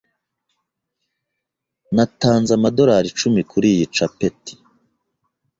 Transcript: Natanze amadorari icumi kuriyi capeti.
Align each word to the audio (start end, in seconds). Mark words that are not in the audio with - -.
Natanze 1.95 2.51
amadorari 2.57 3.07
icumi 3.13 3.41
kuriyi 3.49 3.85
capeti. 3.95 4.53